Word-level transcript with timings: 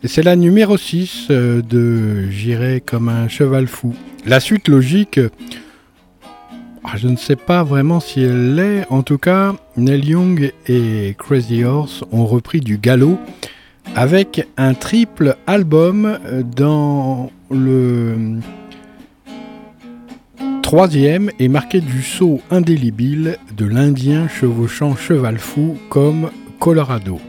C'est 0.03 0.23
la 0.23 0.35
numéro 0.35 0.75
6 0.75 1.27
euh, 1.29 1.61
de 1.61 2.31
J'irai 2.31 2.81
comme 2.81 3.09
un 3.09 3.27
cheval 3.27 3.67
fou. 3.67 3.93
La 4.25 4.39
suite 4.39 4.67
logique, 4.67 5.19
ah, 6.83 6.97
je 6.97 7.09
ne 7.09 7.15
sais 7.15 7.35
pas 7.35 7.63
vraiment 7.63 7.99
si 7.99 8.23
elle 8.23 8.55
l'est. 8.55 8.87
En 8.89 9.03
tout 9.03 9.19
cas, 9.19 9.53
Neil 9.77 10.03
Young 10.03 10.51
et 10.65 11.15
Crazy 11.15 11.63
Horse 11.63 12.03
ont 12.11 12.25
repris 12.25 12.59
du 12.59 12.79
galop 12.79 13.19
avec 13.95 14.47
un 14.57 14.73
triple 14.73 15.35
album 15.45 16.17
dans 16.55 17.29
le 17.51 18.39
troisième 20.61 21.31
et 21.39 21.49
marqué 21.49 21.81
du 21.81 22.01
saut 22.01 22.39
indélébile 22.49 23.37
de 23.55 23.65
l'Indien 23.65 24.27
chevauchant 24.27 24.95
cheval 24.95 25.37
fou 25.37 25.77
comme 25.89 26.29
Colorado. 26.59 27.19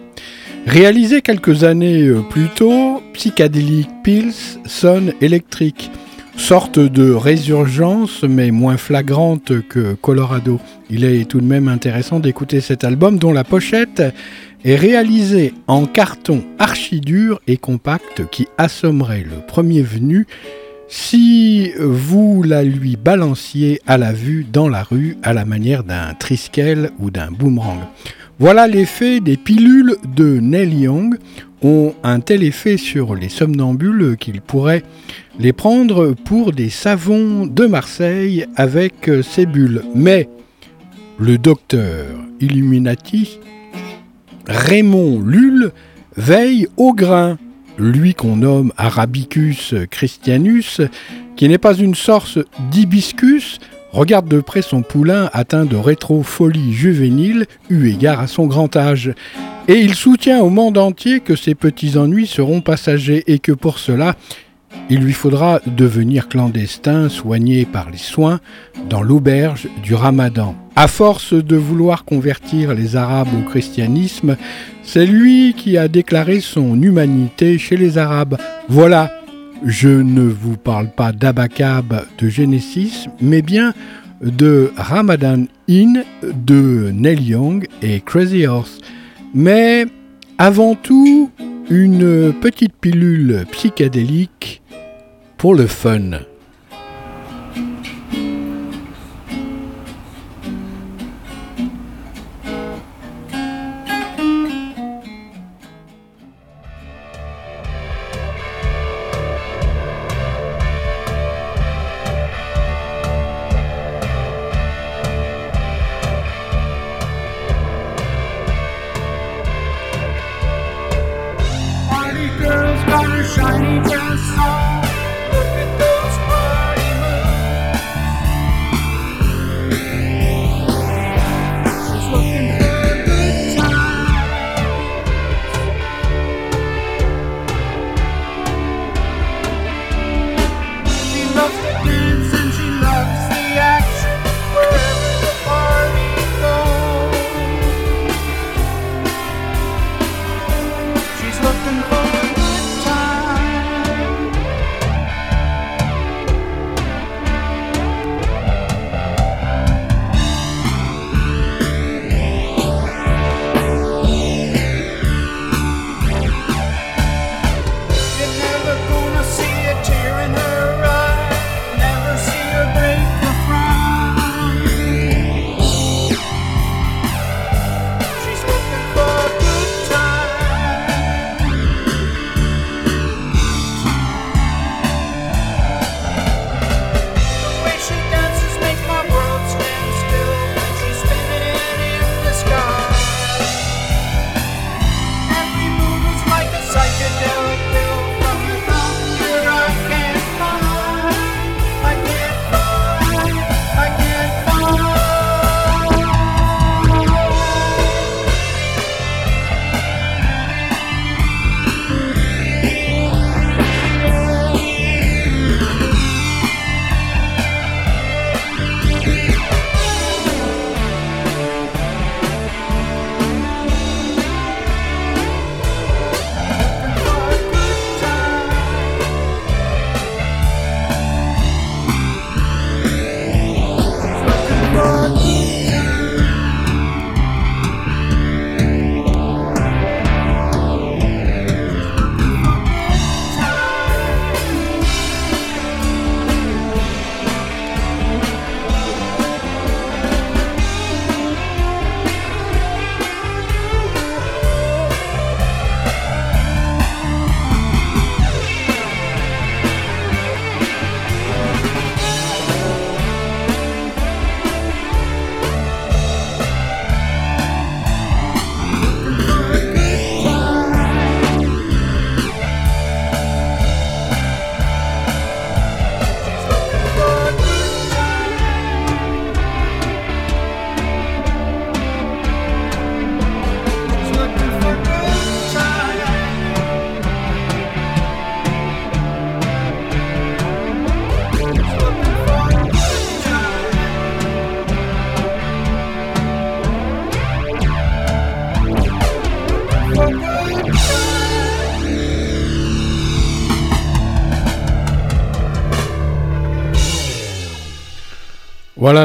Réalisé 0.67 1.23
quelques 1.23 1.65
années 1.65 2.09
plus 2.31 2.48
tôt, 2.48 3.03
Psychedelic 3.15 3.89
Pills 4.05 4.61
sonne 4.65 5.12
électrique, 5.20 5.91
sorte 6.37 6.78
de 6.78 7.11
résurgence 7.12 8.23
mais 8.23 8.53
moins 8.53 8.77
flagrante 8.77 9.61
que 9.69 9.95
Colorado. 9.95 10.61
Il 10.89 11.05
est 11.05 11.28
tout 11.28 11.41
de 11.41 11.47
même 11.47 11.67
intéressant 11.67 12.20
d'écouter 12.20 12.61
cet 12.61 12.84
album 12.84 13.19
dont 13.19 13.33
la 13.33 13.45
pochette 13.45 14.03
est 14.65 14.77
réalisé 14.77 15.55
en 15.67 15.87
carton 15.87 16.45
archi 16.59 17.01
dur 17.01 17.41
et 17.47 17.57
compact 17.57 18.27
qui 18.31 18.47
assommerait 18.59 19.25
le 19.25 19.45
premier 19.47 19.83
venu 19.83 20.27
si 20.89 21.73
vous 21.79 22.43
la 22.43 22.63
lui 22.63 22.97
balanciez 22.97 23.81
à 23.87 23.97
la 23.97 24.13
vue 24.13 24.45
dans 24.51 24.69
la 24.69 24.83
rue 24.83 25.17
à 25.23 25.33
la 25.33 25.45
manière 25.45 25.85
d'un 25.85 26.15
triskel 26.15 26.91
ou 26.99 27.11
d'un 27.11 27.31
boomerang. 27.31 27.81
Voilà 28.39 28.67
l'effet 28.67 29.21
des 29.21 29.37
pilules 29.37 29.97
de 30.17 30.39
Neil 30.41 30.81
Young 30.81 31.17
ont 31.63 31.95
un 32.03 32.21
tel 32.21 32.43
effet 32.43 32.77
sur 32.77 33.15
les 33.15 33.29
somnambules 33.29 34.17
qu'ils 34.19 34.41
pourraient 34.41 34.83
les 35.39 35.53
prendre 35.53 36.15
pour 36.25 36.53
des 36.53 36.69
savons 36.69 37.47
de 37.47 37.67
Marseille 37.67 38.47
avec 38.57 39.11
ces 39.23 39.47
bulles. 39.47 39.83
Mais 39.95 40.29
le 41.19 41.39
docteur 41.39 42.07
Illuminati 42.41 43.39
Raymond 44.47 45.21
Lulle 45.21 45.73
veille 46.17 46.67
au 46.77 46.93
grain, 46.93 47.39
lui 47.79 48.15
qu'on 48.15 48.37
nomme 48.37 48.72
Arabicus 48.77 49.75
Christianus, 49.91 50.81
qui 51.37 51.49
n'est 51.49 51.59
pas 51.59 51.75
une 51.75 51.94
sorte 51.94 52.39
d'hibiscus, 52.71 53.59
regarde 53.93 54.28
de 54.28 54.41
près 54.41 54.62
son 54.62 54.83
poulain 54.83 55.31
atteint 55.33 55.65
de 55.65 55.77
rétrofolie 55.77 56.72
juvénile 56.72 57.47
eu 57.69 57.89
égard 57.89 58.21
à 58.21 58.27
son 58.27 58.47
grand 58.47 58.75
âge. 58.77 59.12
Et 59.69 59.78
il 59.78 59.94
soutient 59.94 60.41
au 60.41 60.50
monde 60.50 60.78
entier 60.78 61.21
que 61.21 61.37
ses 61.37 61.55
petits 61.55 61.97
ennuis 61.97 62.27
seront 62.27 62.61
passagers 62.61 63.22
et 63.27 63.39
que 63.39 63.53
pour 63.53 63.78
cela, 63.78 64.16
il 64.91 65.00
lui 65.00 65.12
faudra 65.12 65.60
devenir 65.66 66.28
clandestin, 66.28 67.09
soigné 67.09 67.65
par 67.65 67.91
les 67.91 67.99
soins, 67.99 68.41
dans 68.88 69.03
l'auberge 69.03 69.69
du 69.83 69.94
Ramadan. 69.94 70.55
À 70.77 70.88
force 70.88 71.34
de 71.34 71.56
vouloir 71.56 72.05
convertir 72.05 72.75
les 72.75 72.97
Arabes 72.97 73.28
au 73.38 73.49
christianisme, 73.49 74.37
c'est 74.83 75.06
lui 75.06 75.55
qui 75.55 75.77
a 75.78 75.88
déclaré 75.88 76.41
son 76.41 76.81
humanité 76.81 77.59
chez 77.59 77.77
les 77.77 77.99
Arabes. 77.99 78.38
Voilà, 78.69 79.10
je 79.65 79.88
ne 79.88 80.22
vous 80.22 80.56
parle 80.56 80.89
pas 80.89 81.12
d'Abakab 81.12 82.06
de 82.19 82.28
Genesis, 82.28 83.06
mais 83.21 83.43
bien 83.43 83.75
de 84.22 84.72
Ramadan 84.77 85.44
In 85.69 86.03
de 86.22 86.91
Neil 86.93 87.22
Young 87.22 87.66
et 87.83 88.00
Crazy 88.00 88.47
Horse. 88.47 88.81
Mais 89.34 89.87
avant 90.39 90.75
tout, 90.75 91.31
une 91.71 92.33
petite 92.33 92.75
pilule 92.81 93.44
psychédélique 93.53 94.62
pour 95.42 95.56
le 95.56 95.66
fun. 95.66 96.31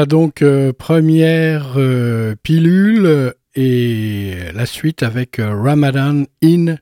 Donc 0.08 0.40
euh, 0.42 0.72
première 0.72 1.74
euh, 1.76 2.34
pilule 2.42 3.34
et 3.54 4.34
la 4.54 4.66
suite 4.66 5.02
avec 5.02 5.38
euh, 5.38 5.54
Ramadan 5.54 6.24
in 6.42 6.76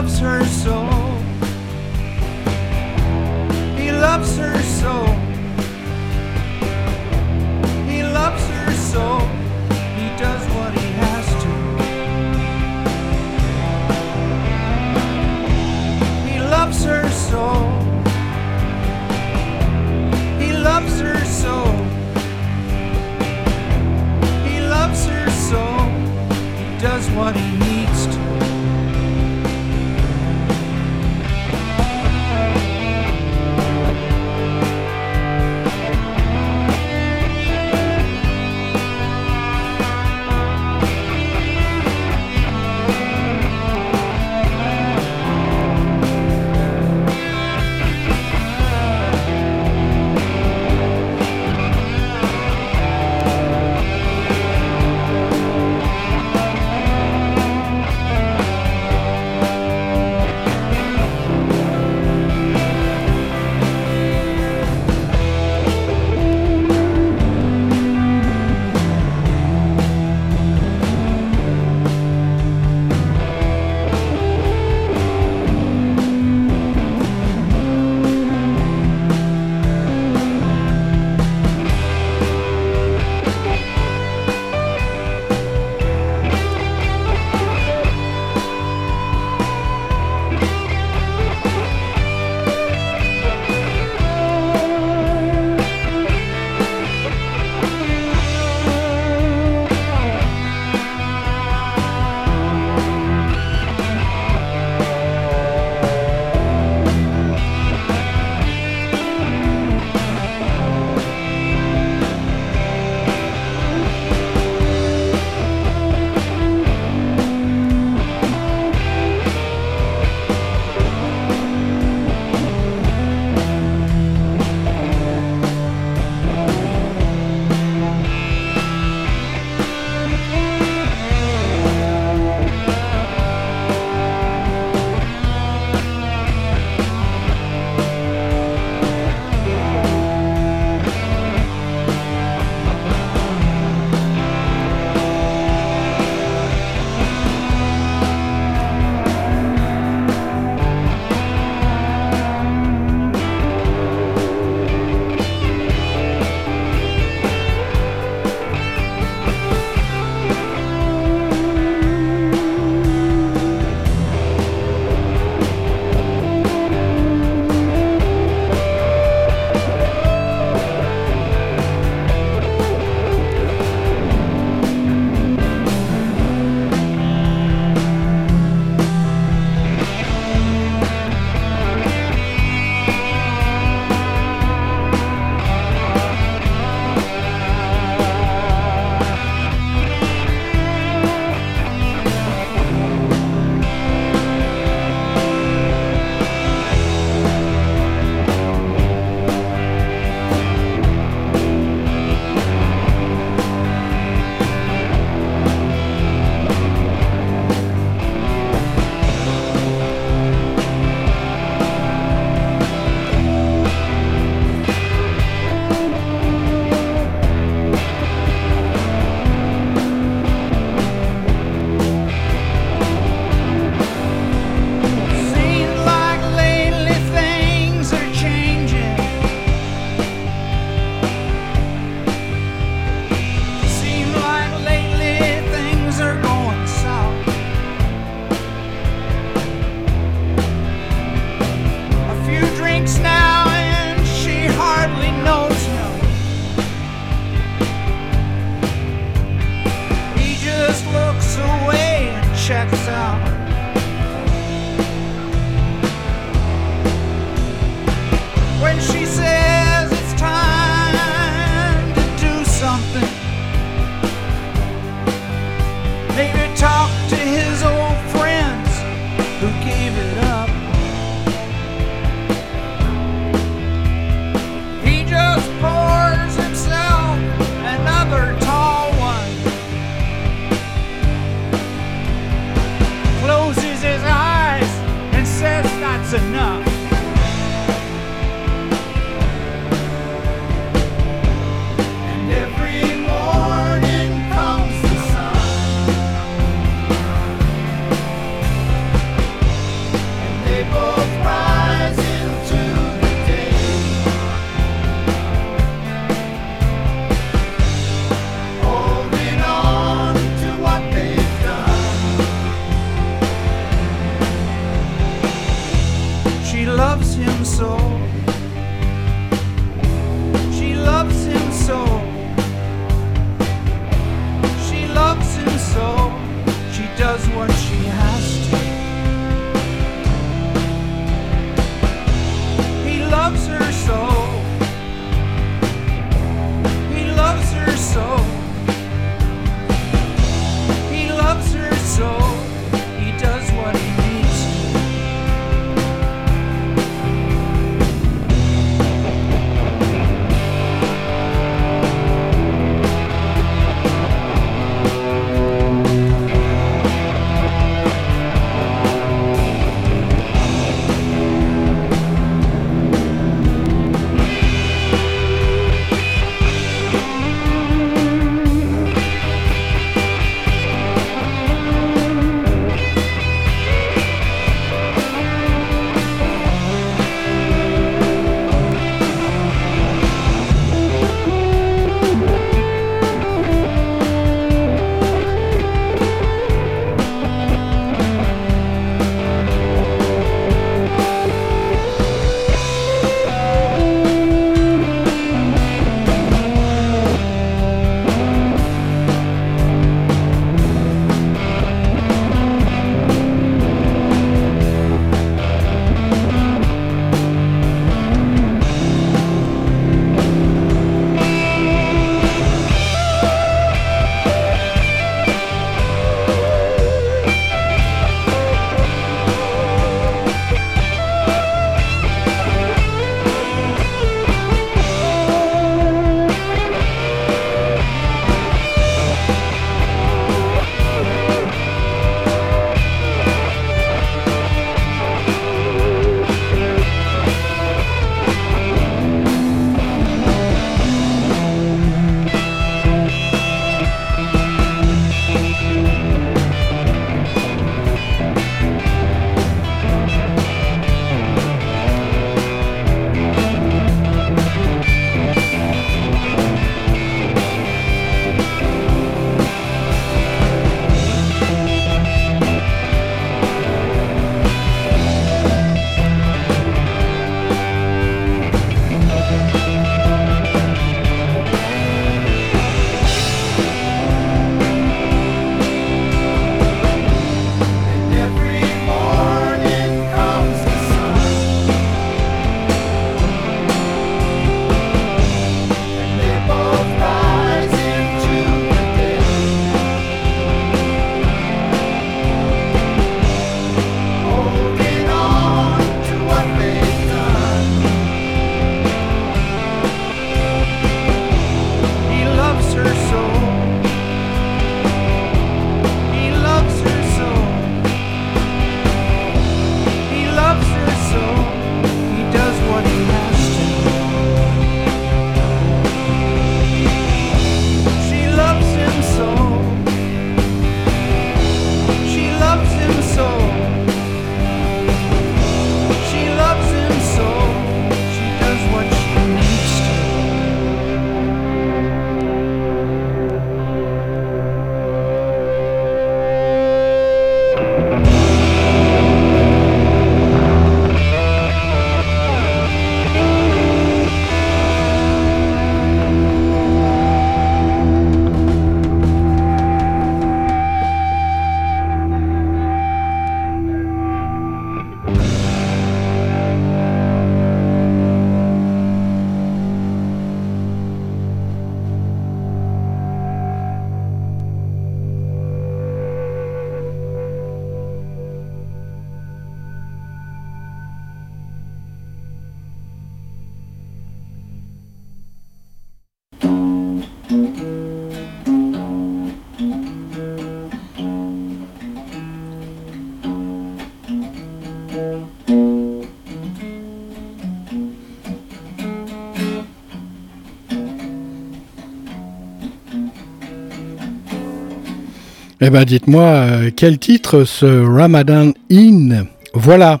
Eh 595.62 595.68
ben, 595.68 595.84
dites-moi, 595.84 596.24
euh, 596.24 596.70
quel 596.74 596.98
titre 596.98 597.44
ce 597.44 597.66
Ramadan 597.66 598.52
In 598.72 599.26
Voilà, 599.52 600.00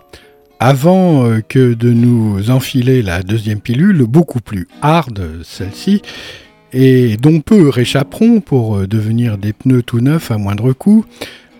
avant 0.58 1.26
euh, 1.26 1.40
que 1.46 1.74
de 1.74 1.90
nous 1.92 2.50
enfiler 2.50 3.02
la 3.02 3.22
deuxième 3.22 3.60
pilule, 3.60 4.04
beaucoup 4.04 4.40
plus 4.40 4.68
hard, 4.80 5.22
celle-ci, 5.44 6.00
et 6.72 7.18
dont 7.18 7.40
peu 7.40 7.68
réchapperont 7.68 8.40
pour 8.40 8.78
euh, 8.78 8.86
devenir 8.86 9.36
des 9.36 9.52
pneus 9.52 9.82
tout 9.82 10.00
neufs 10.00 10.30
à 10.30 10.38
moindre 10.38 10.72
coût, 10.72 11.04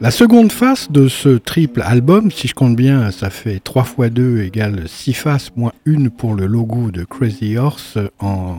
la 0.00 0.10
seconde 0.10 0.50
face 0.50 0.90
de 0.90 1.06
ce 1.06 1.36
triple 1.36 1.82
album, 1.82 2.30
si 2.30 2.48
je 2.48 2.54
compte 2.54 2.76
bien, 2.76 3.10
ça 3.10 3.28
fait 3.28 3.60
3 3.62 3.86
x 3.98 4.12
2 4.14 4.40
égale 4.40 4.84
6 4.86 5.12
faces 5.12 5.50
moins 5.56 5.72
une 5.84 6.08
pour 6.08 6.34
le 6.34 6.46
logo 6.46 6.90
de 6.90 7.04
Crazy 7.04 7.58
Horse 7.58 7.98
en 8.18 8.56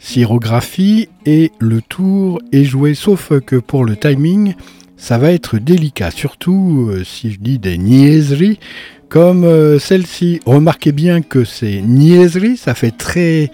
Sirographie 0.00 1.08
et 1.26 1.52
le 1.60 1.82
tour 1.82 2.40
est 2.52 2.64
joué, 2.64 2.94
sauf 2.94 3.32
que 3.46 3.56
pour 3.56 3.84
le 3.84 3.96
timing, 3.96 4.54
ça 4.96 5.18
va 5.18 5.30
être 5.30 5.58
délicat, 5.58 6.10
surtout 6.10 6.88
euh, 6.90 7.04
si 7.04 7.30
je 7.30 7.38
dis 7.38 7.58
des 7.58 7.78
niaiseries 7.78 8.58
comme 9.10 9.44
euh, 9.44 9.78
celle-ci. 9.78 10.40
Remarquez 10.46 10.92
bien 10.92 11.20
que 11.20 11.44
ces 11.44 11.82
niaiseries, 11.82 12.56
ça 12.56 12.74
fait 12.74 12.96
très 12.96 13.50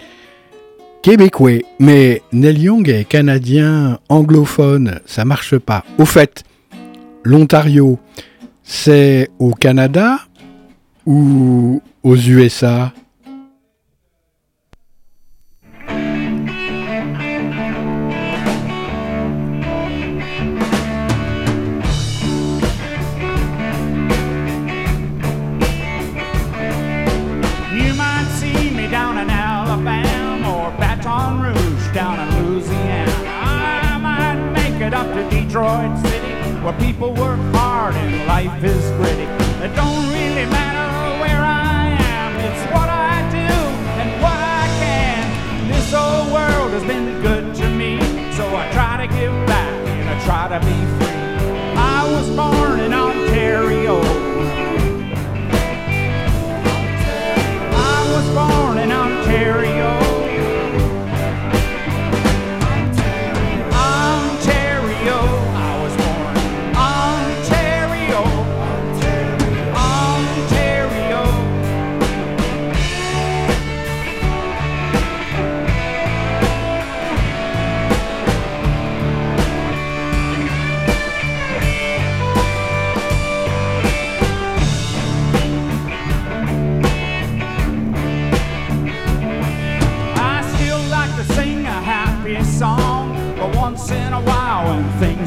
québécois, 1.01 1.59
mais 1.79 2.21
Neil 2.31 2.61
Young 2.61 2.89
est 2.89 3.03
canadien 3.03 3.99
anglophone, 4.07 4.99
ça 5.05 5.25
marche 5.25 5.57
pas. 5.57 5.83
Au 5.97 6.05
fait, 6.05 6.43
l'Ontario, 7.23 7.99
c'est 8.63 9.29
au 9.37 9.51
Canada 9.51 10.19
ou 11.05 11.81
aux 12.03 12.15
USA 12.15 12.93
where 35.57 36.73
people 36.79 37.13
work 37.13 37.39
hard 37.55 37.95
and 37.95 38.27
life 38.27 38.63
is 38.63 38.91
gritty. 38.91 39.23
It 39.65 39.73
don't 39.75 40.05
really 40.13 40.45
matter 40.45 41.19
where 41.21 41.41
I 41.41 41.97
am, 41.97 42.35
it's 42.35 42.63
what 42.71 42.89
I 42.89 43.27
do 43.31 43.55
and 44.01 44.21
what 44.21 44.37
I 44.37 44.67
can. 44.77 45.67
This 45.67 45.93
old 45.95 46.31
world 46.31 46.71
has 46.73 46.83
been 46.83 47.21
good 47.23 47.55
to 47.55 47.69
me, 47.69 47.97
so 48.33 48.45
I 48.55 48.69
try 48.71 49.07
to 49.07 49.07
give 49.11 49.33
back 49.47 49.73
and 49.87 50.07
I 50.07 50.23
try 50.25 50.47
to 50.47 50.59
be 50.63 50.77
free. 50.97 51.17
I 51.75 52.07
was 52.13 52.29
born 52.35 52.79
in 52.79 52.93
Ontario. 52.93 53.99
I 57.73 57.99
was 58.13 58.27
born 58.35 58.77
in 58.77 58.91
Ontario. 58.91 59.76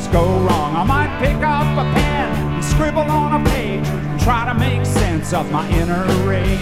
Go 0.08 0.24
wrong. 0.24 0.76
I 0.76 0.84
might 0.84 1.12
pick 1.18 1.36
up 1.42 1.66
a 1.78 1.86
pen 1.94 2.54
and 2.54 2.64
scribble 2.64 3.02
on 3.02 3.40
a 3.40 3.50
page 3.50 3.86
and 3.86 4.20
try 4.20 4.44
to 4.46 4.54
make 4.58 4.84
sense 4.86 5.32
of 5.32 5.50
my 5.50 5.68
inner 5.70 6.04
rage. 6.26 6.60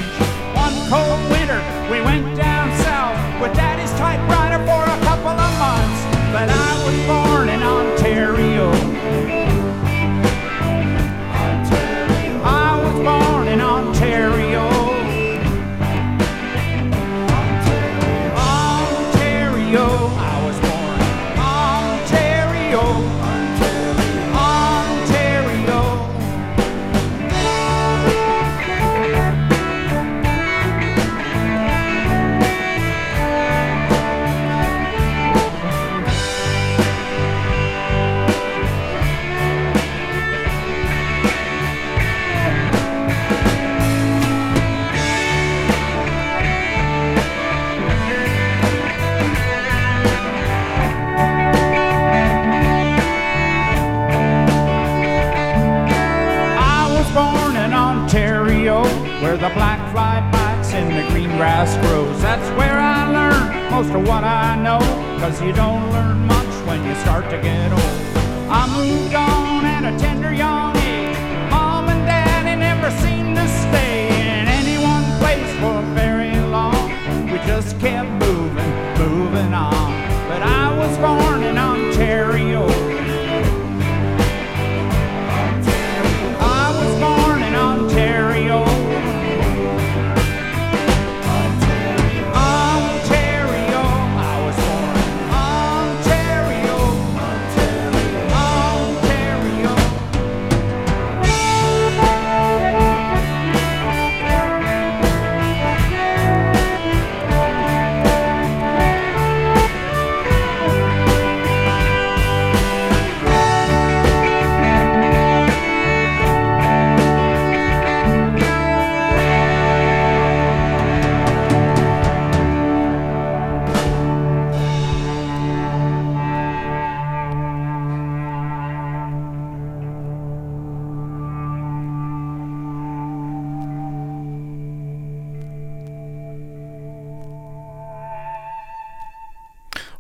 One 0.55 0.74
cold 0.90 1.20
winter, 1.31 1.61
we 1.90 2.01
went 2.01 2.37
down 2.37 2.66
south 2.85 3.18
with 3.40 3.55
Daddy's 3.55 3.92
typewriter 3.98 4.59
for 4.68 4.83
a 4.83 4.98
couple 5.05 5.37
of 5.46 5.53
months. 5.59 6.01
But 6.33 6.48
I 6.51 6.67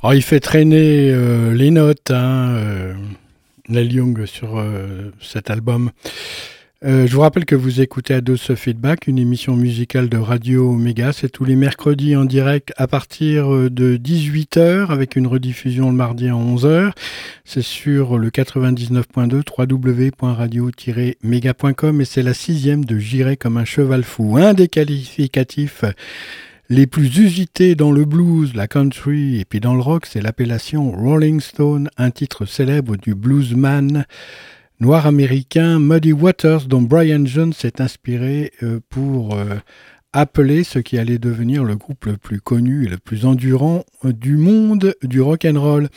Oh, 0.04 0.12
il 0.12 0.22
fait 0.22 0.38
traîner 0.38 1.10
euh, 1.10 1.52
les 1.54 1.72
notes, 1.72 2.12
hein, 2.12 2.54
euh, 2.54 2.94
Young, 3.68 4.26
sur 4.26 4.56
euh, 4.56 5.10
cet 5.20 5.50
album. 5.50 5.90
Je 6.80 7.12
vous 7.12 7.22
rappelle 7.22 7.44
que 7.44 7.56
vous 7.56 7.80
écoutez 7.80 8.14
à 8.14 8.20
Dose 8.20 8.54
Feedback, 8.54 9.08
une 9.08 9.18
émission 9.18 9.56
musicale 9.56 10.08
de 10.08 10.16
Radio 10.16 10.70
Omega. 10.70 11.12
C'est 11.12 11.30
tous 11.30 11.44
les 11.44 11.56
mercredis 11.56 12.14
en 12.14 12.24
direct 12.24 12.72
à 12.76 12.86
partir 12.86 13.48
de 13.48 13.96
18h 13.96 14.86
avec 14.86 15.16
une 15.16 15.26
rediffusion 15.26 15.90
le 15.90 15.96
mardi 15.96 16.28
à 16.28 16.34
11h. 16.34 16.92
C'est 17.44 17.62
sur 17.62 18.18
le 18.18 18.30
99.2 18.30 19.42
www.radio-mega.com 19.58 22.00
et 22.00 22.04
c'est 22.04 22.22
la 22.22 22.34
sixième 22.34 22.84
de 22.84 23.00
J'irai 23.00 23.36
comme 23.36 23.56
un 23.56 23.64
cheval 23.64 24.04
fou. 24.04 24.36
Un 24.36 24.54
des 24.54 24.68
qualificatifs 24.68 25.84
les 26.70 26.86
plus 26.86 27.18
usités 27.18 27.74
dans 27.74 27.92
le 27.92 28.04
blues, 28.04 28.54
la 28.54 28.68
country 28.68 29.40
et 29.40 29.44
puis 29.44 29.60
dans 29.60 29.74
le 29.74 29.80
rock, 29.80 30.04
c'est 30.06 30.20
l'appellation 30.20 30.90
Rolling 30.90 31.40
Stone, 31.40 31.88
un 31.96 32.10
titre 32.10 32.44
célèbre 32.44 32.96
du 32.96 33.14
bluesman 33.14 34.04
noir 34.78 35.06
américain 35.06 35.78
Muddy 35.78 36.12
Waters 36.12 36.66
dont 36.66 36.82
Brian 36.82 37.24
Jones 37.24 37.54
s'est 37.54 37.80
inspiré 37.80 38.52
euh, 38.62 38.80
pour 38.90 39.34
euh, 39.34 39.56
appeler 40.12 40.62
ce 40.62 40.78
qui 40.78 40.98
allait 40.98 41.18
devenir 41.18 41.64
le 41.64 41.74
groupe 41.74 42.04
le 42.04 42.16
plus 42.18 42.40
connu 42.40 42.84
et 42.84 42.88
le 42.88 42.98
plus 42.98 43.24
endurant 43.24 43.84
euh, 44.04 44.12
du 44.12 44.36
monde 44.36 44.94
du 45.02 45.22
rock 45.22 45.46
roll. 45.54 45.88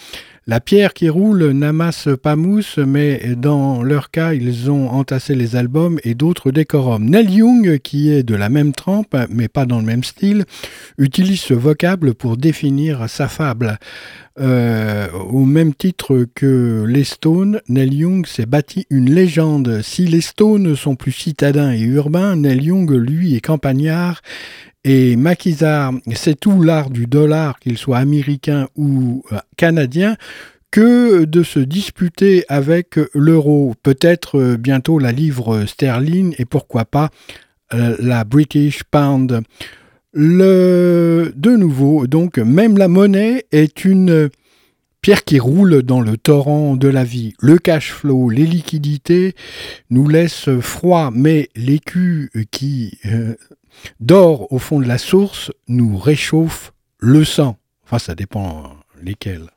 La 0.47 0.59
pierre 0.59 0.95
qui 0.95 1.07
roule 1.07 1.51
n'amasse 1.51 2.09
pas 2.21 2.35
mousse, 2.35 2.79
mais 2.79 3.35
dans 3.37 3.83
leur 3.83 4.09
cas, 4.09 4.33
ils 4.33 4.71
ont 4.71 4.89
entassé 4.89 5.35
les 5.35 5.55
albums 5.55 5.99
et 6.03 6.15
d'autres 6.15 6.49
décorums. 6.49 7.05
Neil 7.05 7.31
Young, 7.31 7.77
qui 7.77 8.09
est 8.09 8.23
de 8.23 8.33
la 8.33 8.49
même 8.49 8.73
trempe, 8.73 9.15
mais 9.29 9.47
pas 9.47 9.67
dans 9.67 9.77
le 9.77 9.85
même 9.85 10.03
style, 10.03 10.45
utilise 10.97 11.41
ce 11.41 11.53
vocable 11.53 12.15
pour 12.15 12.37
définir 12.37 13.07
sa 13.07 13.27
fable. 13.27 13.77
Euh, 14.39 15.09
au 15.11 15.45
même 15.45 15.75
titre 15.75 16.25
que 16.33 16.85
les 16.87 17.03
Stones, 17.03 17.61
Neil 17.67 17.93
Young 17.93 18.25
s'est 18.25 18.47
bâti 18.47 18.87
une 18.89 19.13
légende. 19.13 19.81
Si 19.83 20.07
les 20.07 20.21
Stones 20.21 20.75
sont 20.75 20.95
plus 20.95 21.11
citadins 21.11 21.71
et 21.71 21.81
urbains, 21.81 22.35
Neil 22.35 22.63
Young, 22.63 22.89
lui, 22.89 23.35
est 23.35 23.41
campagnard 23.41 24.21
et 24.83 25.15
Maquisard, 25.15 25.93
c'est 26.15 26.39
tout 26.39 26.61
l'art 26.61 26.89
du 26.89 27.05
dollar, 27.05 27.59
qu'il 27.59 27.77
soit 27.77 27.99
américain 27.99 28.67
ou 28.75 29.23
euh, 29.31 29.37
canadien, 29.55 30.17
que 30.71 31.25
de 31.25 31.43
se 31.43 31.59
disputer 31.59 32.45
avec 32.49 32.97
l'euro, 33.13 33.75
peut-être 33.83 34.39
euh, 34.39 34.57
bientôt 34.57 34.97
la 34.97 35.11
livre 35.11 35.65
sterling 35.65 36.33
et 36.39 36.45
pourquoi 36.45 36.85
pas 36.85 37.09
euh, 37.73 37.95
la 37.99 38.23
British 38.23 38.83
Pound. 38.83 39.41
Le, 40.13 41.31
de 41.35 41.51
nouveau, 41.51 42.07
donc, 42.07 42.37
même 42.37 42.77
la 42.77 42.87
monnaie 42.87 43.45
est 43.51 43.85
une 43.85 44.29
pierre 45.01 45.23
qui 45.23 45.39
roule 45.39 45.83
dans 45.83 46.01
le 46.01 46.17
torrent 46.17 46.75
de 46.75 46.87
la 46.87 47.03
vie. 47.03 47.33
Le 47.39 47.57
cash 47.57 47.91
flow, 47.91 48.29
les 48.29 48.45
liquidités 48.45 49.35
nous 49.89 50.07
laissent 50.07 50.49
froid, 50.59 51.11
mais 51.13 51.49
l'écu 51.55 52.29
qui 52.51 52.99
d'or 53.99 54.51
au 54.51 54.59
fond 54.59 54.79
de 54.79 54.87
la 54.87 54.97
source 54.97 55.51
nous 55.67 55.97
réchauffe 55.97 56.73
le 56.99 57.23
sang. 57.23 57.57
Enfin, 57.85 57.99
ça 57.99 58.15
dépend 58.15 58.75
lesquels. 59.01 59.49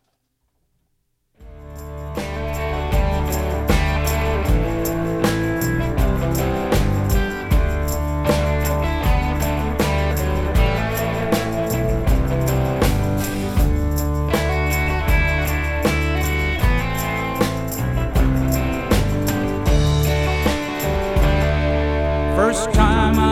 like 22.75 23.24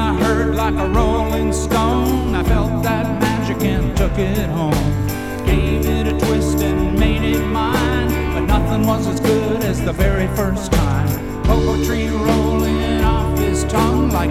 took 4.12 4.18
it 4.18 4.50
home. 4.50 5.06
Gave 5.46 5.86
it 5.86 6.06
a 6.06 6.18
twist 6.18 6.58
and 6.60 6.98
made 6.98 7.22
it 7.22 7.44
mine. 7.46 8.08
But 8.34 8.40
nothing 8.40 8.86
was 8.86 9.06
as 9.06 9.20
good 9.20 9.62
as 9.62 9.82
the 9.82 9.92
very 9.92 10.26
first 10.36 10.70
time. 10.72 11.08
Cocoa 11.44 11.82
tree 11.84 12.08
rolling 12.08 13.00
off 13.00 13.38
his 13.38 13.64
tongue 13.64 14.10
like 14.10 14.30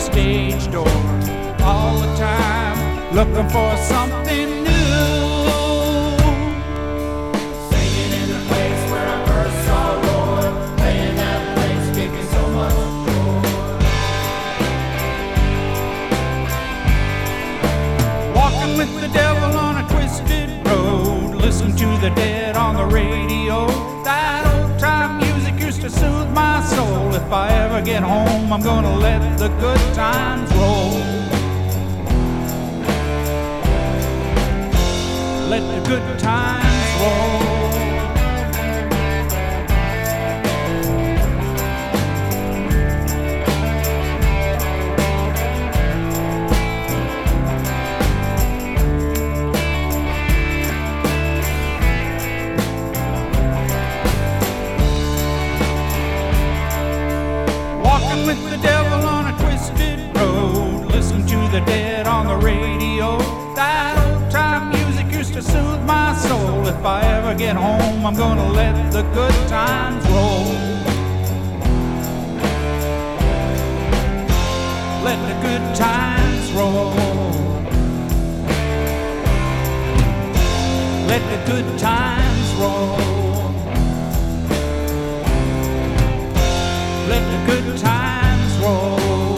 stage 0.00 0.70
door. 0.72 0.88
All 1.62 1.98
the 1.98 2.12
time, 2.16 3.14
looking 3.14 3.48
for 3.50 3.76
something 3.76 4.59
ever 27.80 27.86
get 27.86 28.02
home, 28.02 28.52
I'm 28.52 28.62
gonna 28.62 28.96
let 28.96 29.38
the 29.38 29.48
good 29.48 29.94
times 29.94 30.50
roll. 30.52 30.98
Let 35.48 35.62
the 35.62 35.88
good 35.88 36.18
times 36.18 37.00
roll. 37.00 37.49
Dead 61.66 62.06
on 62.06 62.26
the 62.26 62.36
radio. 62.36 63.18
That 63.54 63.96
old 64.06 64.30
time 64.30 64.70
music 64.70 65.10
used 65.12 65.34
to 65.34 65.42
soothe 65.42 65.82
my 65.84 66.14
soul. 66.16 66.66
If 66.66 66.84
I 66.84 67.02
ever 67.16 67.34
get 67.34 67.56
home, 67.56 68.06
I'm 68.06 68.16
gonna 68.16 68.48
let 68.52 68.92
the 68.92 69.02
good 69.14 69.34
times 69.48 70.04
roll. 70.08 70.80
Let 75.04 75.18
the 75.30 75.36
good 75.46 75.74
times 75.74 76.52
roll. 76.52 76.92
Let 81.08 81.22
the 81.32 81.52
good 81.52 81.78
times 81.78 82.54
roll. 82.60 82.98
Let 87.08 87.22
the 87.32 87.40
good 87.52 87.78
times 87.78 88.58
roll. 88.58 89.29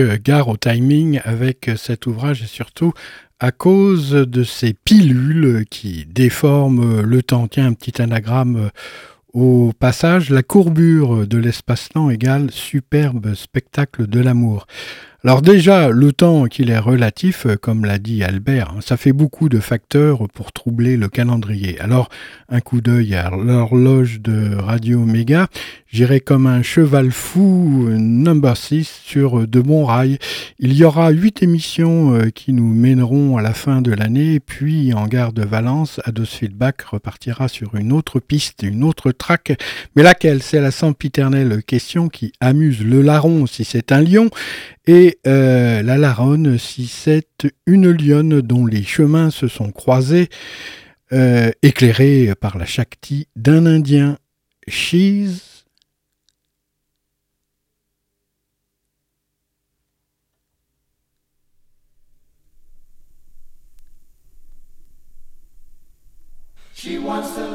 Gare 0.00 0.48
au 0.48 0.56
timing 0.56 1.20
avec 1.24 1.70
cet 1.76 2.06
ouvrage 2.06 2.42
et 2.42 2.46
surtout 2.46 2.92
à 3.40 3.52
cause 3.52 4.10
de 4.10 4.42
ces 4.42 4.72
pilules 4.72 5.64
qui 5.70 6.06
déforment 6.06 7.02
le 7.02 7.22
temps. 7.22 7.48
Tiens, 7.48 7.66
un 7.66 7.72
petit 7.72 8.02
anagramme 8.02 8.70
au 9.32 9.72
passage, 9.78 10.30
la 10.30 10.42
courbure 10.42 11.26
de 11.26 11.38
l'espace-temps 11.38 12.10
égale 12.10 12.50
superbe 12.50 13.34
spectacle 13.34 14.06
de 14.06 14.20
l'amour. 14.20 14.66
Alors 15.24 15.42
déjà, 15.42 15.90
le 15.90 16.12
temps 16.12 16.44
qu'il 16.44 16.70
est 16.70 16.78
relatif, 16.78 17.46
comme 17.60 17.84
l'a 17.84 17.98
dit 17.98 18.22
Albert, 18.22 18.70
hein, 18.70 18.80
ça 18.80 18.96
fait 18.96 19.12
beaucoup 19.12 19.48
de 19.48 19.58
facteurs 19.58 20.28
pour 20.32 20.52
troubler 20.52 20.96
le 20.96 21.08
calendrier. 21.08 21.78
Alors, 21.80 22.08
un 22.48 22.60
coup 22.60 22.80
d'œil 22.80 23.16
à 23.16 23.28
l'horloge 23.30 24.20
de 24.20 24.54
Radio 24.54 25.00
Méga, 25.04 25.48
j'irai 25.88 26.20
comme 26.20 26.46
un 26.46 26.62
cheval 26.62 27.10
fou 27.10 27.86
euh, 27.88 27.96
number 27.96 28.56
6 28.56 29.00
sur 29.04 29.40
euh, 29.40 29.46
de 29.46 29.60
bons 29.60 29.84
rails. 29.84 30.18
Il 30.58 30.72
y 30.74 30.84
aura 30.84 31.10
huit 31.10 31.42
émissions 31.42 32.18
qui 32.34 32.52
nous 32.52 32.72
mèneront 32.72 33.36
à 33.36 33.42
la 33.42 33.54
fin 33.54 33.82
de 33.82 33.92
l'année, 33.92 34.40
puis 34.40 34.92
en 34.92 35.06
gare 35.06 35.32
de 35.32 35.44
Valence, 35.44 36.00
Ados 36.04 36.30
Feedback 36.30 36.82
repartira 36.82 37.48
sur 37.48 37.74
une 37.74 37.92
autre 37.92 38.20
piste, 38.20 38.62
une 38.62 38.84
autre 38.84 39.12
track. 39.12 39.58
Mais 39.96 40.02
laquelle? 40.02 40.42
C'est 40.42 40.60
la 40.60 40.70
sempiternelle 40.70 41.62
question 41.62 42.08
qui 42.08 42.32
amuse 42.40 42.84
le 42.84 43.02
larron 43.02 43.46
si 43.46 43.64
c'est 43.64 43.92
un 43.92 44.02
lion 44.02 44.30
et 44.88 45.18
euh, 45.26 45.82
la 45.82 45.98
Laronne, 45.98 46.56
si 46.56 46.86
c'est 46.86 47.46
une 47.66 47.90
lionne 47.90 48.40
dont 48.40 48.64
les 48.64 48.82
chemins 48.82 49.30
se 49.30 49.46
sont 49.46 49.70
croisés, 49.70 50.30
euh, 51.12 51.50
éclairés 51.62 52.32
par 52.40 52.56
la 52.56 52.64
Shakti 52.64 53.28
d'un 53.36 53.66
Indien. 53.66 54.16
She's 54.66 55.57
She 66.78 66.96
wants 66.96 67.34
to 67.34 67.47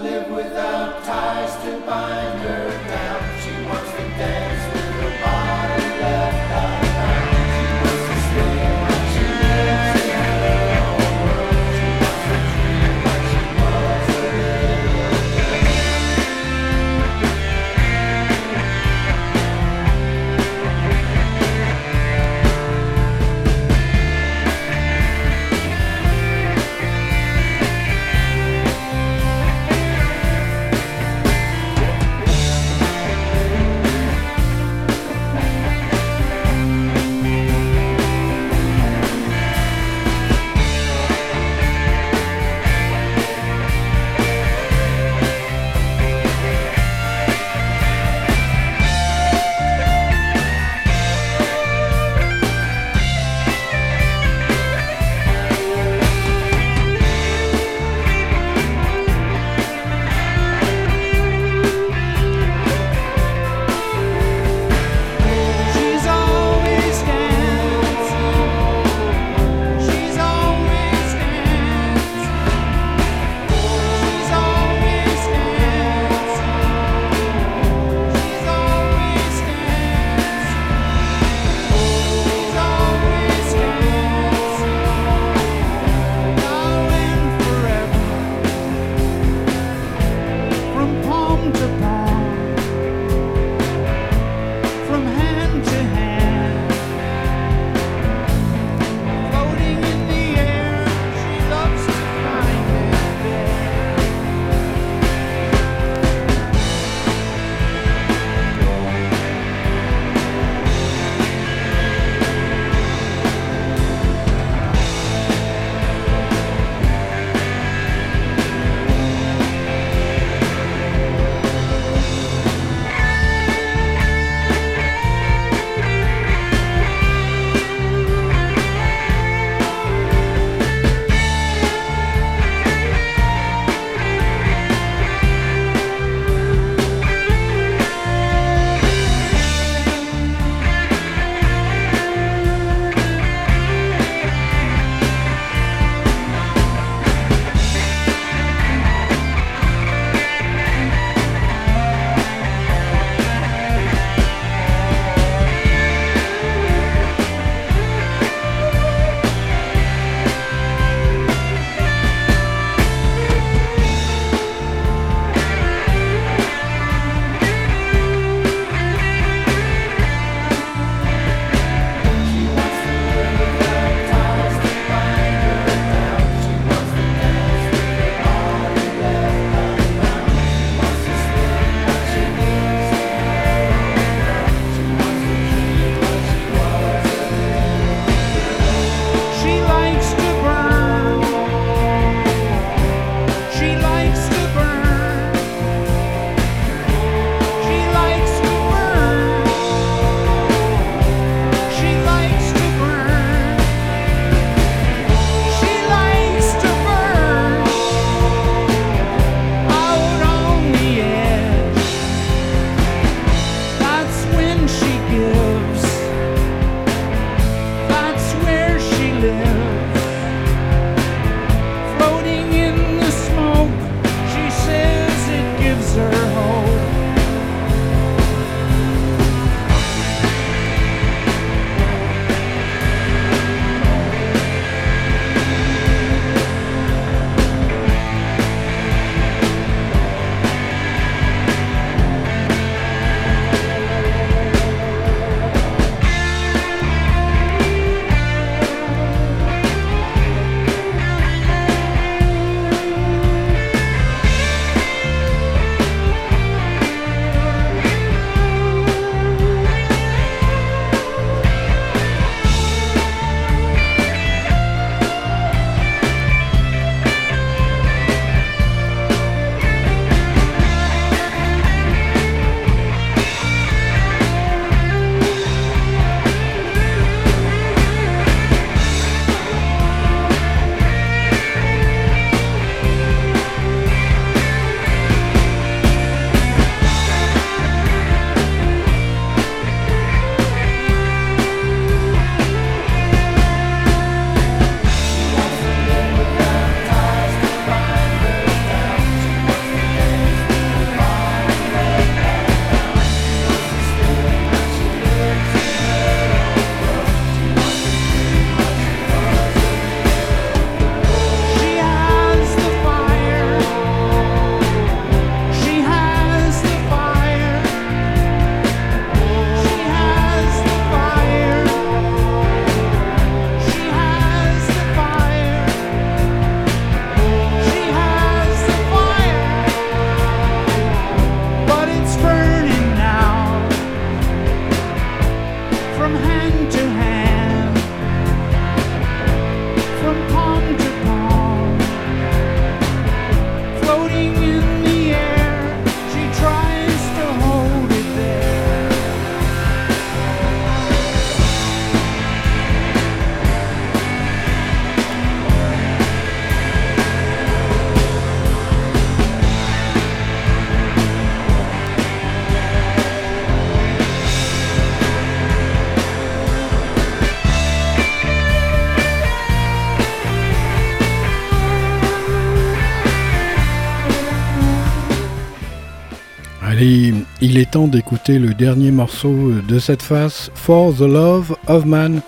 d'écouter 377.74 378.38
le 378.38 378.54
dernier 378.54 378.92
morceau 378.92 379.52
de 379.68 379.80
cette 379.80 380.04
phase, 380.04 380.52
For 380.54 380.94
the 380.94 381.02
Love 381.02 381.56
of 381.68 381.86
Man. 381.86 382.22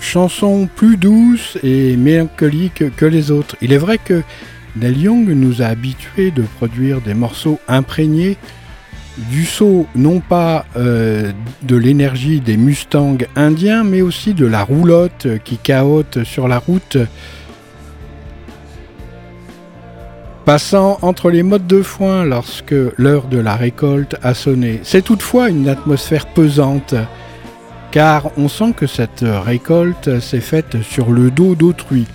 Chanson 0.00 0.70
plus 0.74 0.96
douce 0.96 1.58
et 1.62 1.98
mélancolique 1.98 2.96
que 2.96 3.04
les 3.04 3.30
autres. 3.30 3.56
Il 3.60 3.74
est 3.74 3.78
vrai 3.78 3.98
que 3.98 4.22
Neil 4.74 5.02
Young 5.02 5.28
nous 5.28 5.60
a 5.60 5.66
habitués 5.66 6.30
de 6.30 6.42
produire 6.42 7.02
des 7.02 7.12
morceaux 7.12 7.60
imprégnés 7.68 8.38
du 9.30 9.44
saut 9.44 9.86
non 9.94 10.20
pas 10.20 10.64
euh, 10.76 11.30
de 11.62 11.76
l'énergie 11.76 12.40
des 12.40 12.56
Mustangs 12.56 13.18
indiens, 13.36 13.84
mais 13.84 14.00
aussi 14.00 14.32
de 14.32 14.46
la 14.46 14.62
roulotte 14.62 15.26
qui 15.44 15.58
caote 15.58 16.24
sur 16.24 16.48
la 16.48 16.58
route 16.58 16.96
passant 20.46 20.98
entre 21.02 21.28
les 21.28 21.42
modes 21.42 21.66
de 21.66 21.82
foin 21.82 22.24
lorsque 22.24 22.74
l'heure 22.96 23.26
de 23.26 23.38
la 23.38 23.56
récolte 23.56 24.14
a 24.22 24.32
sonné. 24.32 24.78
C'est 24.84 25.02
toutefois 25.02 25.50
une 25.50 25.68
atmosphère 25.68 26.26
pesante, 26.26 26.94
car 27.90 28.30
on 28.38 28.48
sent 28.48 28.72
que 28.76 28.86
cette 28.86 29.24
récolte 29.44 30.20
s'est 30.20 30.40
faite 30.40 30.80
sur 30.82 31.10
le 31.10 31.32
dos 31.32 31.56
d'autrui, 31.56 32.06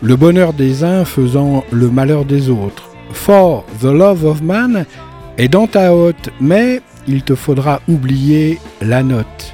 le 0.00 0.16
bonheur 0.16 0.54
des 0.54 0.84
uns 0.84 1.04
faisant 1.04 1.64
le 1.70 1.90
malheur 1.90 2.24
des 2.24 2.48
autres. 2.48 2.88
For 3.12 3.66
the 3.82 3.92
love 3.92 4.24
of 4.24 4.40
man 4.40 4.86
est 5.36 5.48
dans 5.48 5.66
ta 5.66 5.94
hotte, 5.94 6.30
mais 6.40 6.80
il 7.06 7.24
te 7.24 7.34
faudra 7.34 7.82
oublier 7.88 8.58
la 8.80 9.02
note. 9.02 9.52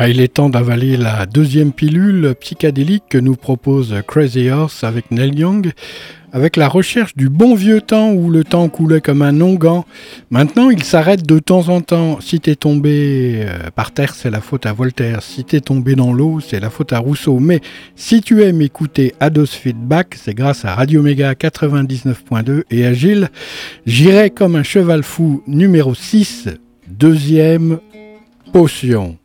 Ah, 0.00 0.08
il 0.08 0.20
est 0.20 0.34
temps 0.34 0.48
d'avaler 0.48 0.96
la 0.96 1.26
deuxième 1.26 1.72
pilule 1.72 2.36
psychédélique 2.38 3.02
que 3.08 3.18
nous 3.18 3.34
propose 3.34 3.96
Crazy 4.06 4.48
Horse 4.48 4.84
avec 4.84 5.10
Neil 5.10 5.34
Young, 5.36 5.72
avec 6.32 6.56
la 6.56 6.68
recherche 6.68 7.16
du 7.16 7.28
bon 7.28 7.56
vieux 7.56 7.80
temps 7.80 8.12
où 8.12 8.30
le 8.30 8.44
temps 8.44 8.68
coulait 8.68 9.00
comme 9.00 9.22
un 9.22 9.40
onguent. 9.40 9.82
Maintenant, 10.30 10.70
il 10.70 10.84
s'arrête 10.84 11.26
de 11.26 11.40
temps 11.40 11.68
en 11.68 11.80
temps. 11.80 12.20
Si 12.20 12.38
t'es 12.38 12.54
tombé 12.54 13.40
euh, 13.44 13.70
par 13.74 13.90
terre, 13.90 14.14
c'est 14.14 14.30
la 14.30 14.40
faute 14.40 14.66
à 14.66 14.72
Voltaire. 14.72 15.20
Si 15.20 15.42
t'es 15.42 15.60
tombé 15.60 15.96
dans 15.96 16.12
l'eau, 16.12 16.38
c'est 16.38 16.60
la 16.60 16.70
faute 16.70 16.92
à 16.92 17.00
Rousseau. 17.00 17.40
Mais 17.40 17.60
si 17.96 18.20
tu 18.20 18.44
aimes 18.44 18.62
écouter 18.62 19.16
Ados 19.18 19.50
Feedback, 19.50 20.14
c'est 20.14 20.34
grâce 20.34 20.64
à 20.64 20.76
Radio 20.76 21.02
Méga 21.02 21.32
99.2 21.32 22.62
et 22.70 22.86
à 22.86 22.92
Gilles. 22.92 23.30
J'irai 23.84 24.30
comme 24.30 24.54
un 24.54 24.62
cheval 24.62 25.02
fou 25.02 25.42
numéro 25.48 25.92
6, 25.92 26.50
deuxième 26.86 27.80
potion. 28.52 29.18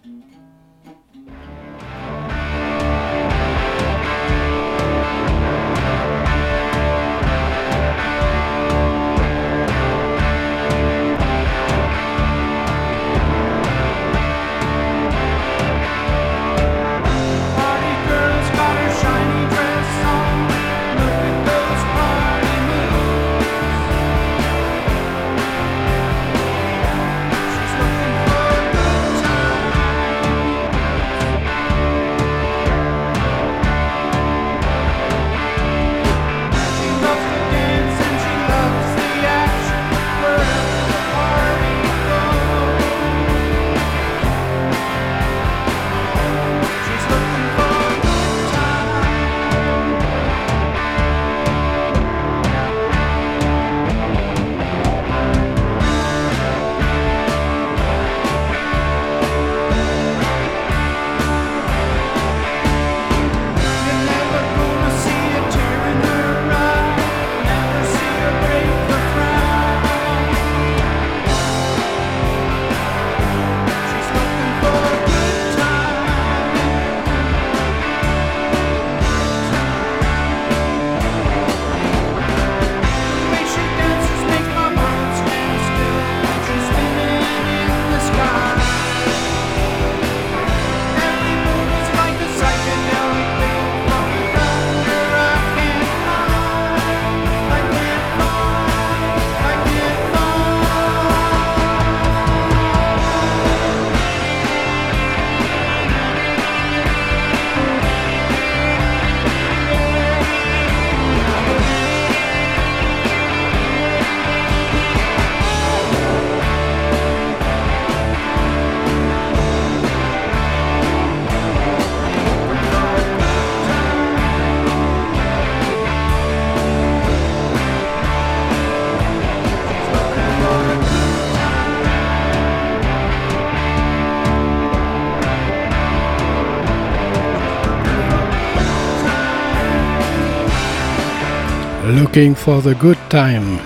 For 142.14 142.62
the 142.62 142.78
good 142.78 142.98
time. 143.10 143.58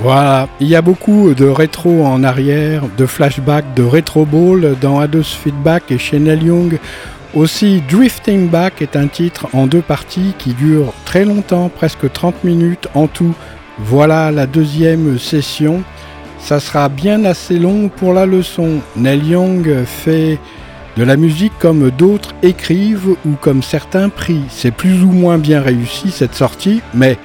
Voilà, 0.00 0.46
il 0.60 0.68
y 0.68 0.76
a 0.76 0.80
beaucoup 0.80 1.34
de 1.34 1.44
rétro 1.44 2.04
en 2.04 2.22
arrière, 2.22 2.84
de 2.96 3.04
flashback, 3.04 3.64
de 3.74 3.82
rétro 3.82 4.26
ball 4.26 4.76
dans 4.80 5.00
Ados 5.00 5.34
Feedback 5.34 5.90
et 5.90 5.98
Chanel 5.98 6.44
Young. 6.44 6.78
Aussi, 7.34 7.82
Drifting 7.90 8.48
Back 8.48 8.80
est 8.80 8.94
un 8.94 9.08
titre 9.08 9.48
en 9.54 9.66
deux 9.66 9.80
parties 9.80 10.34
qui 10.38 10.54
dure 10.54 10.92
très 11.04 11.24
longtemps, 11.24 11.68
presque 11.68 12.12
30 12.12 12.44
minutes 12.44 12.86
en 12.94 13.08
tout. 13.08 13.34
Voilà 13.80 14.30
la 14.30 14.46
deuxième 14.46 15.18
session. 15.18 15.82
Ça 16.38 16.60
sera 16.60 16.88
bien 16.88 17.24
assez 17.24 17.58
long 17.58 17.88
pour 17.88 18.14
la 18.14 18.24
leçon. 18.24 18.78
Neil 18.94 19.30
Young 19.30 19.84
fait 19.84 20.38
de 20.96 21.02
la 21.02 21.16
musique 21.16 21.52
comme 21.58 21.90
d'autres 21.90 22.34
écrivent 22.42 23.16
ou 23.26 23.32
comme 23.40 23.62
certains 23.62 24.08
prient. 24.08 24.44
C'est 24.48 24.70
plus 24.74 25.02
ou 25.02 25.10
moins 25.10 25.38
bien 25.38 25.60
réussi 25.60 26.10
cette 26.10 26.34
sortie, 26.34 26.80
mais 26.94 27.18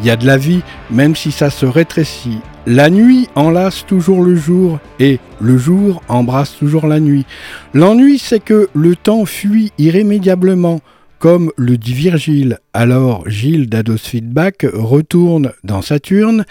Il 0.00 0.06
y 0.06 0.10
a 0.10 0.16
de 0.16 0.26
la 0.26 0.36
vie, 0.36 0.60
même 0.90 1.16
si 1.16 1.32
ça 1.32 1.48
se 1.48 1.64
rétrécit. 1.64 2.40
La 2.66 2.90
nuit 2.90 3.28
enlace 3.34 3.86
toujours 3.86 4.22
le 4.22 4.36
jour 4.36 4.78
et 5.00 5.20
le 5.40 5.56
jour 5.56 6.02
embrasse 6.08 6.54
toujours 6.58 6.86
la 6.86 7.00
nuit. 7.00 7.24
L'ennui, 7.72 8.18
c'est 8.18 8.40
que 8.40 8.68
le 8.74 8.94
temps 8.94 9.24
fuit 9.24 9.72
irrémédiablement, 9.78 10.80
comme 11.18 11.50
le 11.56 11.78
dit 11.78 11.94
Virgile. 11.94 12.58
Alors 12.74 13.26
Gilles 13.26 13.70
d'Ados 13.70 13.96
Feedback 13.96 14.66
retourne 14.70 15.52
dans 15.64 15.80
Saturne 15.80 16.44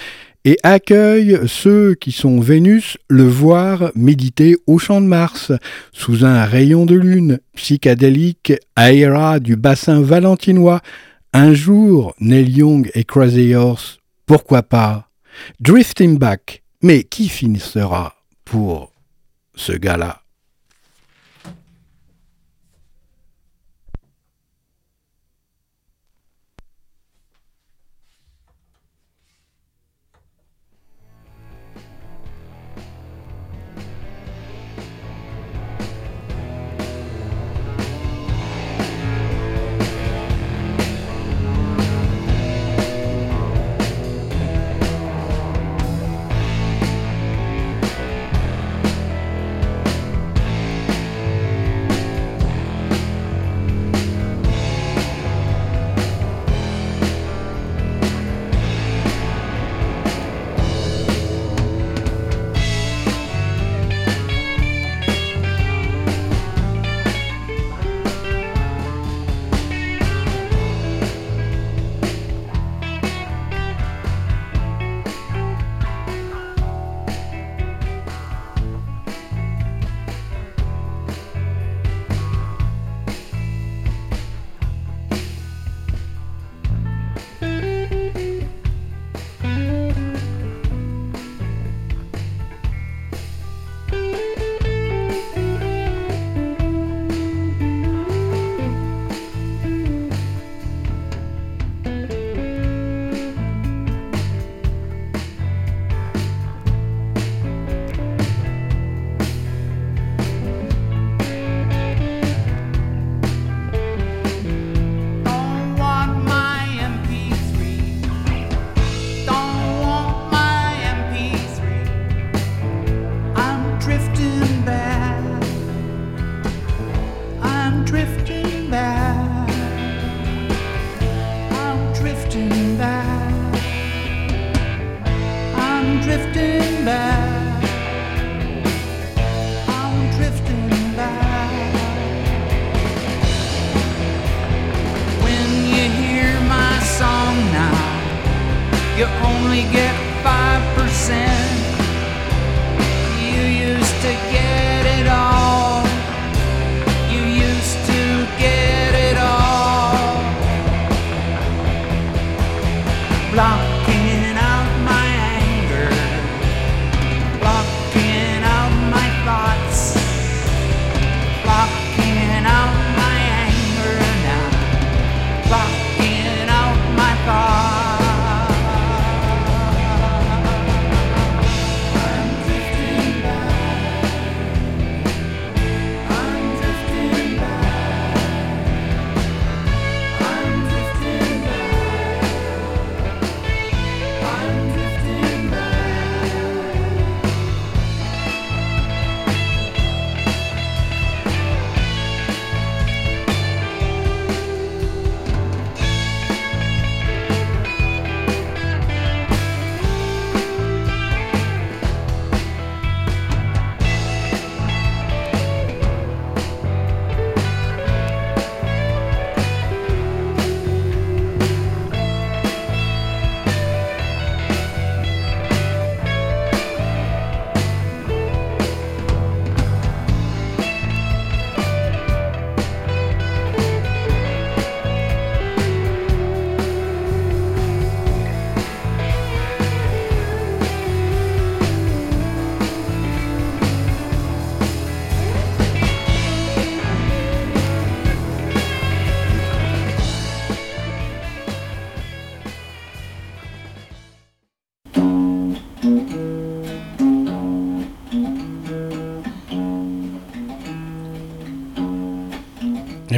et 0.45 0.57
accueille 0.63 1.39
ceux 1.47 1.95
qui 1.95 2.11
sont 2.11 2.39
Vénus 2.39 2.97
le 3.09 3.27
voir 3.27 3.91
méditer 3.95 4.55
au 4.67 4.77
champ 4.77 5.01
de 5.01 5.07
Mars, 5.07 5.51
sous 5.91 6.23
un 6.23 6.45
rayon 6.45 6.85
de 6.85 6.95
lune 6.95 7.39
psychédélique 7.55 8.53
aéra 8.75 9.39
du 9.39 9.55
bassin 9.55 10.01
valentinois. 10.01 10.81
Un 11.33 11.53
jour, 11.53 12.13
Neil 12.19 12.49
Young 12.49 12.91
et 12.93 13.03
Crazy 13.03 13.55
Horse, 13.55 13.97
pourquoi 14.25 14.61
pas 14.63 15.09
Drifting 15.59 16.17
Back, 16.17 16.63
mais 16.81 17.03
qui 17.03 17.27
finissera 17.27 18.15
pour 18.45 18.91
ce 19.55 19.73
gars-là? 19.73 20.24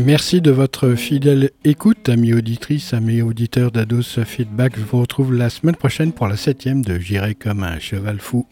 Merci 0.08 0.40
de 0.40 0.52
votre 0.52 0.96
fidèle 0.96 1.52
écoute, 1.66 2.08
amis 2.08 2.34
auditrices, 2.34 2.94
amis 2.94 3.22
auditeurs 3.22 3.72
d'Ados 3.72 4.24
Feedback. 4.24 4.78
Je 4.78 4.84
vous 4.86 5.02
retrouve 5.02 5.34
la 5.34 5.50
semaine 5.50 5.76
prochaine 5.76 6.14
pour 6.14 6.30
la 6.30 6.38
septième 6.38 6.82
de 6.82 6.98
J'irai 6.98 7.36
comme 7.36 7.62
un 7.62 7.78
cheval 7.78 8.20
fou 8.20 8.48